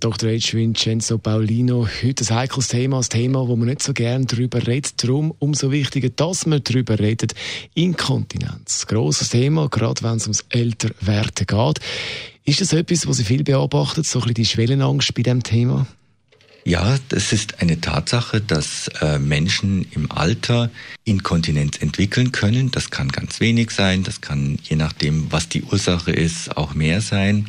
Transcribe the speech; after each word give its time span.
Dr. 0.00 0.30
H. 0.30 0.52
Vincenzo 0.54 1.18
Paulino, 1.18 1.88
heute 2.04 2.24
ein 2.24 2.36
heikles 2.36 2.68
Thema, 2.68 2.98
ein 2.98 3.08
Thema, 3.08 3.48
wo 3.48 3.56
man 3.56 3.68
nicht 3.68 3.82
so 3.82 3.92
gerne 3.92 4.26
darüber 4.26 4.64
redet. 4.64 5.02
Darum 5.02 5.34
umso 5.40 5.72
wichtiger, 5.72 6.08
dass 6.10 6.46
man 6.46 6.62
darüber 6.62 7.00
redet. 7.00 7.34
Inkontinenz. 7.74 8.86
Grosses 8.86 9.30
Thema, 9.30 9.68
gerade 9.68 10.02
wenn 10.02 10.16
es 10.16 10.24
ums 10.24 10.44
Älterwerden 10.50 11.46
geht. 11.46 11.80
Ist 12.44 12.60
das 12.60 12.72
etwas, 12.72 13.08
was 13.08 13.16
Sie 13.16 13.24
viel 13.24 13.42
beobachtet, 13.42 14.06
so 14.06 14.20
ein 14.20 14.22
bisschen 14.22 14.34
die 14.34 14.44
Schwellenangst 14.46 15.14
bei 15.14 15.22
diesem 15.22 15.42
Thema? 15.42 15.86
Ja, 16.64 16.98
das 17.08 17.32
ist 17.32 17.60
eine 17.60 17.80
Tatsache, 17.80 18.40
dass 18.40 18.88
äh, 19.00 19.18
Menschen 19.18 19.86
im 19.92 20.12
Alter 20.12 20.70
Inkontinenz 21.04 21.78
entwickeln 21.78 22.30
können. 22.30 22.70
Das 22.70 22.90
kann 22.90 23.08
ganz 23.08 23.40
wenig 23.40 23.70
sein, 23.70 24.04
das 24.04 24.20
kann 24.20 24.58
je 24.62 24.76
nachdem, 24.76 25.32
was 25.32 25.48
die 25.48 25.62
Ursache 25.62 26.12
ist, 26.12 26.56
auch 26.56 26.74
mehr 26.74 27.00
sein. 27.00 27.46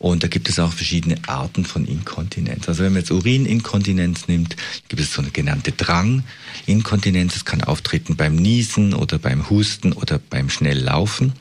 Und 0.00 0.22
da 0.22 0.28
gibt 0.28 0.48
es 0.48 0.58
auch 0.58 0.72
verschiedene 0.72 1.16
Arten 1.26 1.66
von 1.66 1.84
Inkontinenz. 1.84 2.66
Also 2.66 2.82
wenn 2.82 2.94
man 2.94 3.02
jetzt 3.02 3.10
Urininkontinenz 3.10 4.28
nimmt, 4.28 4.56
gibt 4.88 5.02
es 5.02 5.12
so 5.12 5.20
eine 5.20 5.30
genannte 5.30 5.72
Dranginkontinenz. 5.72 7.34
Das 7.34 7.44
kann 7.44 7.62
auftreten 7.62 8.16
beim 8.16 8.34
Niesen 8.34 8.94
oder 8.94 9.18
beim 9.18 9.50
Husten 9.50 9.92
oder 9.92 10.18
beim 10.18 10.48
Schnelllaufen. 10.48 11.34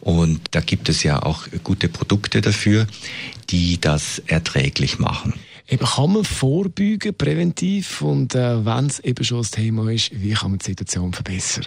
Und 0.00 0.40
da 0.52 0.60
gibt 0.60 0.88
es 0.88 1.02
ja 1.02 1.22
auch 1.22 1.46
gute 1.62 1.90
Produkte 1.90 2.40
dafür, 2.40 2.86
die 3.50 3.78
das 3.78 4.22
erträglich 4.26 4.98
machen. 4.98 5.34
Eben 5.68 5.84
kann 5.84 6.14
man 6.14 6.24
vorbeugen, 6.24 7.14
präventiv, 7.14 8.00
und 8.00 8.34
äh, 8.34 8.64
wenn 8.64 8.86
es 8.86 9.00
eben 9.00 9.22
schon 9.22 9.38
das 9.38 9.50
Thema 9.50 9.92
ist, 9.92 10.10
wie 10.12 10.32
kann 10.32 10.52
man 10.52 10.58
die 10.58 10.64
Situation 10.64 11.12
verbessern? 11.12 11.66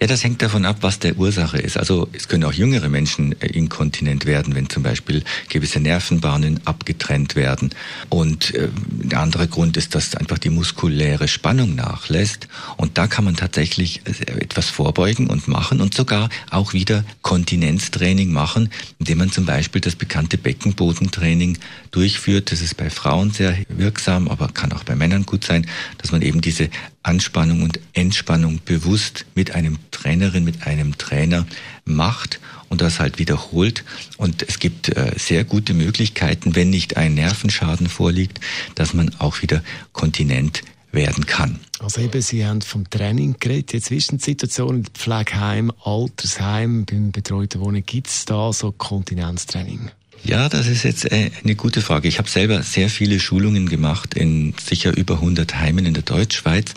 Ja, 0.00 0.06
das 0.06 0.22
hängt 0.22 0.42
davon 0.42 0.64
ab, 0.64 0.76
was 0.82 1.00
der 1.00 1.16
Ursache 1.16 1.58
ist. 1.58 1.76
Also 1.76 2.08
es 2.12 2.28
können 2.28 2.44
auch 2.44 2.52
jüngere 2.52 2.88
Menschen 2.88 3.40
äh, 3.40 3.46
inkontinent 3.48 4.26
werden, 4.26 4.54
wenn 4.54 4.70
zum 4.70 4.84
Beispiel 4.84 5.24
gewisse 5.48 5.80
Nervenbahnen 5.80 6.60
abgetrennt 6.66 7.34
werden. 7.34 7.70
Und 8.08 8.54
äh, 8.54 8.68
der 8.86 9.18
andere 9.18 9.48
Grund 9.48 9.76
ist, 9.76 9.96
dass 9.96 10.14
einfach 10.14 10.38
die 10.38 10.50
muskuläre 10.50 11.26
Spannung 11.26 11.74
nachlässt. 11.74 12.46
Und 12.76 12.96
da 12.96 13.08
kann 13.08 13.24
man 13.24 13.34
tatsächlich 13.34 14.02
äh, 14.04 14.40
etwas 14.40 14.70
vorbeugen 14.70 15.26
und 15.26 15.48
machen 15.48 15.80
und 15.80 15.94
sogar 15.94 16.28
auch 16.50 16.74
wieder 16.74 17.04
Kontinenztraining 17.22 18.30
machen, 18.30 18.70
indem 19.00 19.18
man 19.18 19.32
zum 19.32 19.46
Beispiel 19.46 19.80
das 19.80 19.96
bekannte 19.96 20.38
Beckenbodentraining 20.38 21.58
durchführt. 21.90 22.52
Das 22.52 22.60
ist 22.60 22.76
bei 22.76 22.88
Frauen 22.88 23.32
sehr 23.32 23.56
wirksam, 23.68 24.28
aber 24.28 24.46
kann 24.46 24.70
auch 24.72 24.84
bei 24.84 24.94
Männern 24.94 25.26
gut 25.26 25.44
sein, 25.44 25.66
dass 25.98 26.12
man 26.12 26.22
eben 26.22 26.40
diese 26.40 26.70
Anspannung 27.08 27.62
und 27.62 27.80
Entspannung 27.94 28.60
bewusst 28.66 29.24
mit 29.34 29.54
einem 29.54 29.78
Trainerin, 29.90 30.44
mit 30.44 30.66
einem 30.66 30.98
Trainer 30.98 31.46
macht 31.86 32.38
und 32.68 32.82
das 32.82 33.00
halt 33.00 33.18
wiederholt. 33.18 33.82
Und 34.18 34.42
es 34.46 34.58
gibt 34.58 34.90
äh, 34.90 35.12
sehr 35.16 35.44
gute 35.44 35.72
Möglichkeiten, 35.72 36.54
wenn 36.54 36.68
nicht 36.68 36.98
ein 36.98 37.14
Nervenschaden 37.14 37.88
vorliegt, 37.88 38.40
dass 38.74 38.92
man 38.92 39.10
auch 39.18 39.40
wieder 39.40 39.62
kontinent 39.92 40.62
werden 40.92 41.24
kann. 41.24 41.60
Also 41.80 42.02
eben, 42.02 42.20
Sie 42.20 42.44
haben 42.44 42.60
vom 42.60 42.88
Training 42.90 43.36
geredet. 43.40 43.72
Jetzt 43.72 43.90
wissen 43.90 44.18
Situation 44.18 44.76
in 44.76 44.84
Pflegeheim, 44.84 45.72
Altersheim, 45.82 46.84
beim 46.84 47.10
betreuten 47.10 47.60
Wohnen, 47.60 47.86
gibt 47.86 48.08
es 48.08 48.26
da 48.26 48.52
so 48.52 48.70
Kontinenztraining? 48.72 49.90
Ja, 50.24 50.48
das 50.48 50.66
ist 50.66 50.82
jetzt 50.82 51.10
äh, 51.10 51.30
eine 51.42 51.54
gute 51.54 51.80
Frage. 51.80 52.08
Ich 52.08 52.18
habe 52.18 52.28
selber 52.28 52.62
sehr 52.62 52.90
viele 52.90 53.20
Schulungen 53.20 53.68
gemacht 53.68 54.14
in 54.14 54.54
sicher 54.62 54.96
über 54.96 55.14
100 55.14 55.54
Heimen 55.56 55.86
in 55.86 55.94
der 55.94 56.02
Deutschschweiz. 56.02 56.74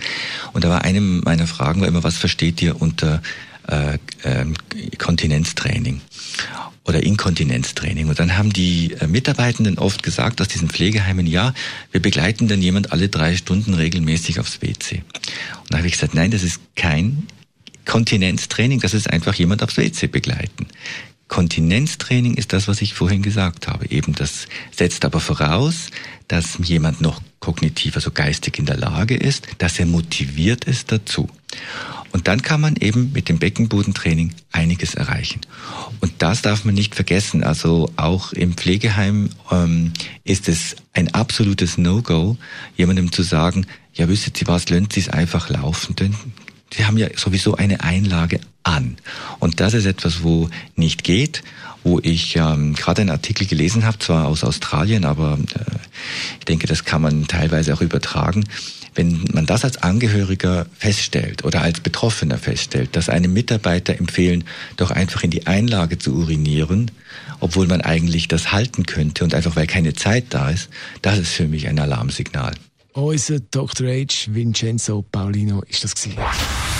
Und 0.54 0.64
da 0.64 0.70
war 0.70 0.84
eine 0.84 1.02
meiner 1.02 1.48
Fragen 1.48 1.82
war 1.82 1.88
immer, 1.88 2.04
was 2.04 2.18
versteht 2.18 2.62
ihr 2.62 2.82
unter 2.82 3.22
äh, 3.68 3.96
äh, 4.24 4.46
Kontinenztraining? 4.98 6.02
oder 6.84 7.04
Inkontinenztraining. 7.04 8.10
Und 8.10 8.20
dann 8.20 8.38
haben 8.38 8.52
die 8.52 8.94
äh, 9.00 9.08
Mitarbeitenden 9.08 9.78
oft 9.78 10.04
gesagt 10.04 10.42
aus 10.42 10.48
diesen 10.48 10.70
Pflegeheimen, 10.70 11.28
ja, 11.28 11.54
wir 11.92 12.02
begleiten 12.02 12.48
dann 12.48 12.62
jemand 12.62 12.92
alle 12.92 13.08
drei 13.08 13.36
Stunden 13.36 13.74
regelmäßig 13.74 14.40
aufs 14.40 14.62
WC. 14.62 14.96
Und 14.98 15.04
da 15.70 15.78
habe 15.78 15.88
ich 15.88 15.94
gesagt, 15.94 16.16
nein, 16.16 16.32
das 16.32 16.44
ist 16.44 16.60
kein 16.76 17.28
Kontinenztraining, 17.86 18.80
das 18.80 18.94
ist 18.94 19.10
einfach 19.10 19.36
jemand 19.36 19.64
aufs 19.64 19.78
WC 19.78 20.08
begleiten. 20.08 20.68
Kontinenztraining 21.32 22.34
ist 22.34 22.52
das, 22.52 22.68
was 22.68 22.82
ich 22.82 22.94
vorhin 22.94 23.22
gesagt 23.22 23.70
habe. 23.70 23.90
Eben 23.90 24.12
das 24.12 24.50
setzt 24.70 25.06
aber 25.06 25.22
voraus, 25.22 25.88
dass 26.28 26.60
jemand 26.62 27.00
noch 27.00 27.22
kognitiv, 27.40 27.96
also 27.96 28.12
geistig 28.12 28.60
in 28.60 28.66
der 28.66 28.76
Lage 28.76 29.16
ist, 29.16 29.48
dass 29.58 29.80
er 29.80 29.86
motiviert 29.86 30.66
ist 30.66 30.92
dazu. 30.92 31.30
Und 32.12 32.28
dann 32.28 32.42
kann 32.42 32.60
man 32.60 32.76
eben 32.76 33.14
mit 33.14 33.30
dem 33.30 33.40
Beckenbodentraining 33.40 34.34
einiges 34.52 34.94
erreichen. 34.94 35.40
Und 36.02 36.12
das 36.18 36.42
darf 36.42 36.66
man 36.66 36.76
nicht 36.76 36.96
vergessen. 36.96 37.46
Also 37.46 37.90
auch 37.96 38.34
im 38.34 38.56
Pflegeheim 38.56 39.30
ähm, 39.50 39.94
ist 40.26 40.50
es 40.50 40.76
ein 40.92 41.14
absolutes 41.14 41.78
No-Go, 41.78 42.36
jemandem 42.76 43.14
zu 43.14 43.24
sagen, 43.24 43.68
ja, 43.94 44.10
wüsstet 44.10 44.36
Sie 44.36 44.48
was, 44.48 44.68
lönt 44.68 44.92
Sie 44.92 45.00
es 45.00 45.08
einfach 45.08 45.50
laufen, 45.50 45.96
denn 45.96 46.14
Sie 46.74 46.86
haben 46.86 46.98
ja 46.98 47.08
sowieso 47.16 47.56
eine 47.56 47.84
Einlage 47.84 48.40
an. 48.64 48.98
Und 49.40 49.60
das 49.60 49.74
ist 49.74 49.86
etwas, 49.86 50.24
wo 50.24 50.50
nicht 50.76 51.04
geht, 51.04 51.44
wo 51.84 52.00
ich 52.00 52.36
ähm, 52.36 52.74
gerade 52.76 53.02
einen 53.02 53.10
Artikel 53.10 53.48
gelesen 53.48 53.86
habe, 53.86 54.00
zwar 54.00 54.28
aus 54.28 54.44
Australien, 54.44 55.04
aber 55.04 55.38
äh, 55.56 55.76
ich 56.40 56.46
denke, 56.46 56.68
das 56.68 56.86
kann 56.86 57.02
man 57.02 57.28
teilweise 57.28 57.74
auch 57.74 57.82
übertragen. 57.82 58.46
Wenn 58.94 59.24
man 59.34 59.46
das 59.46 59.64
als 59.64 59.78
Angehöriger 59.78 60.66
feststellt 60.78 61.46
oder 61.46 61.62
als 61.62 61.80
Betroffener 61.80 62.38
feststellt, 62.38 62.96
dass 62.96 63.10
einem 63.10 63.32
Mitarbeiter 63.34 63.98
empfehlen, 63.98 64.44
doch 64.76 64.92
einfach 64.92 65.24
in 65.24 65.32
die 65.32 65.48
Einlage 65.48 65.98
zu 65.98 66.14
urinieren, 66.14 66.92
obwohl 67.40 67.68
man 67.68 67.82
eigentlich 67.82 68.28
das 68.28 68.52
halten 68.52 68.86
könnte 68.86 69.24
und 69.24 69.34
einfach 69.34 69.56
weil 69.56 69.68
keine 69.68 69.94
Zeit 69.94 70.26
da 70.30 70.50
ist, 70.50 70.70
das 71.02 71.18
ist 71.18 71.32
für 71.32 71.48
mich 71.48 71.68
ein 71.68 71.80
Alarmsignal. 71.80 72.54
Unser 72.94 73.40
Dr. 73.40 73.88
H. 73.88 74.28
Vincenzo 74.28 75.06
Paulino 75.10 75.62
ist 75.62 75.86
das 75.86 75.96
gewesen. 75.96 76.18